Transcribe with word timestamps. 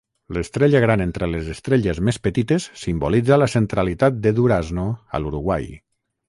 L'estrella 0.35 0.79
gran 0.83 1.01
entre 1.03 1.27
les 1.33 1.51
estrelles 1.55 1.99
més 2.07 2.19
petites 2.29 2.65
simbolitza 2.85 3.39
la 3.43 3.49
centralitat 3.57 4.19
de 4.25 4.33
Durazno 4.41 4.87
a 5.19 5.23
l'Uruguai. 5.25 5.71